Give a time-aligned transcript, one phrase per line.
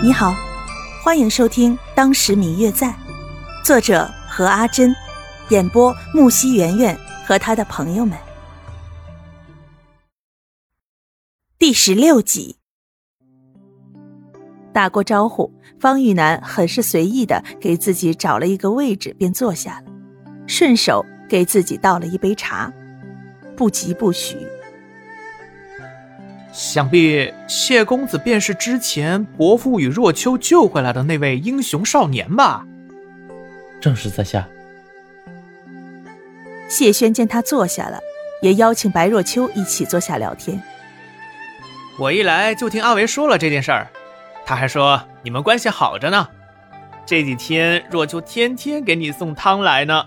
[0.00, 0.32] 你好，
[1.02, 2.86] 欢迎收听《当时明月在》，
[3.64, 4.94] 作者何阿珍，
[5.48, 8.16] 演播木西圆圆和他的朋友们。
[11.58, 12.58] 第十六集，
[14.72, 19.92] 打过招呼，方玉楠很是随意的给自己找了一个位置，便坐下了，
[20.46, 22.72] 顺手给自己倒了一杯茶，
[23.56, 24.36] 不疾不徐。
[26.58, 32.66] 想必谢公子便是之前伯父与若秋救回来的那位英雄少年吧？
[33.80, 34.48] 正是在下。
[36.68, 38.00] 谢轩见他坐下了，
[38.42, 40.60] 也邀请白若秋一起坐下聊天。
[41.96, 43.86] 我一来就听阿维说了这件事儿，
[44.44, 46.26] 他还说你们关系好着呢。
[47.06, 50.04] 这几天若秋天天给你送汤来呢。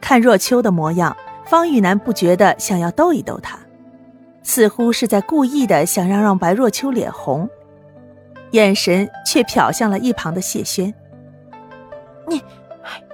[0.00, 3.59] 看若秋的模样，方玉楠不觉得想要逗一逗他。
[4.42, 7.48] 似乎是在故意的想要让白若秋脸红，
[8.52, 10.92] 眼神却瞟向了一旁的谢轩。
[12.26, 12.42] 你，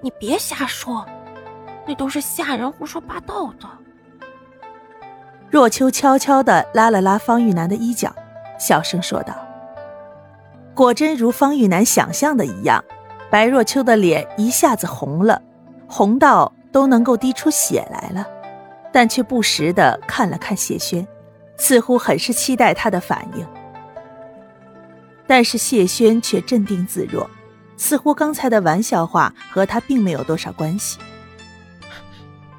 [0.00, 1.04] 你别瞎说，
[1.86, 3.68] 那都是下人胡说八道的。
[5.50, 8.14] 若秋悄悄的拉了拉方玉楠的衣角，
[8.58, 9.34] 小声说道
[10.74, 12.84] ：“果真如方玉楠想象的一样，
[13.30, 15.40] 白若秋的脸一下子红了，
[15.88, 18.26] 红到都能够滴出血来了。”
[18.92, 21.06] 但却不时的看了看谢轩，
[21.56, 23.46] 似乎很是期待他的反应。
[25.26, 27.28] 但是谢轩却镇定自若，
[27.76, 30.98] 似乎刚才的玩笑话和他并没有多少关系。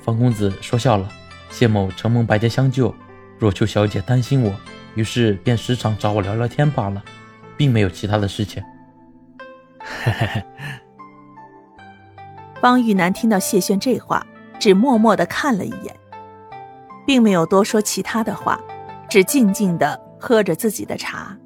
[0.00, 1.08] 方公子说笑了，
[1.50, 2.94] 谢某承蒙白家相救，
[3.38, 4.54] 若秋小姐担心我，
[4.94, 7.02] 于是便时常找我聊聊天罢了，
[7.56, 8.62] 并没有其他的事情。
[12.60, 14.24] 方玉楠听到谢轩这话，
[14.60, 15.96] 只默默的看了一眼。
[17.06, 18.60] 并没有多说其他的话，
[19.08, 21.36] 只静静的喝着自己的茶。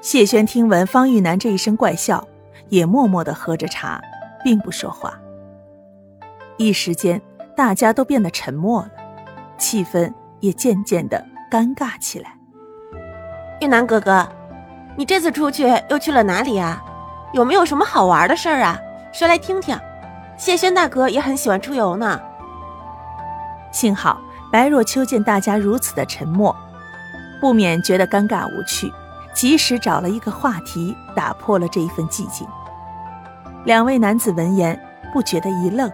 [0.00, 2.26] 谢轩听闻方玉楠这一声怪笑，
[2.68, 4.00] 也默默的喝着茶，
[4.44, 5.18] 并不说话。
[6.56, 7.20] 一时间，
[7.56, 8.90] 大家都变得沉默了，
[9.58, 12.36] 气氛也渐渐的尴尬起来。
[13.60, 14.26] 玉楠哥哥，
[14.96, 16.82] 你这次出去又去了哪里啊？
[17.32, 18.78] 有没有什么好玩的事儿啊？
[19.12, 19.78] 说来听听。
[20.36, 22.20] 谢轩大哥也很喜欢出游呢。
[23.72, 24.20] 幸好。
[24.50, 26.54] 白若秋见大家如此的沉默，
[27.40, 28.92] 不免觉得尴尬无趣，
[29.34, 32.46] 及时找了一个话题打破了这一份寂静。
[33.64, 34.80] 两位男子闻言
[35.12, 35.90] 不觉得一愣，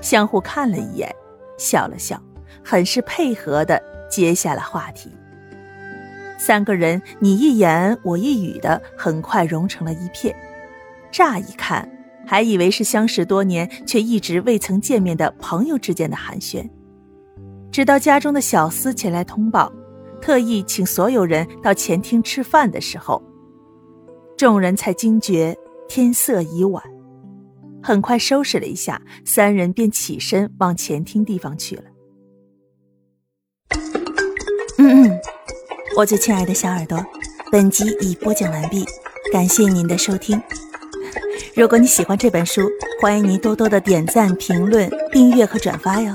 [0.00, 1.14] 相互看了一眼，
[1.56, 2.20] 笑了笑，
[2.64, 3.80] 很是配合的
[4.10, 5.10] 接下了话题。
[6.38, 10.34] 三个人你一言我一语的，很快融成了一片。
[11.10, 11.88] 乍一看，
[12.26, 16.68] 还以为是相识多年却一直未曾见面的朋友之间的寒暄。
[17.76, 19.70] 直到家中的小厮前来通报，
[20.22, 23.22] 特意请所有人到前厅吃饭的时候，
[24.34, 25.54] 众人才惊觉
[25.86, 26.82] 天色已晚。
[27.82, 31.82] 很快收拾了一下，三人便起身往前厅地方去了。
[34.78, 35.20] 嗯嗯，
[35.98, 36.98] 我最亲爱的小耳朵，
[37.52, 38.86] 本集已播讲完毕，
[39.30, 40.40] 感谢您的收听。
[41.54, 42.62] 如果你喜欢这本书，
[43.02, 46.14] 欢迎您多多的点赞、评论、订阅和转发哟。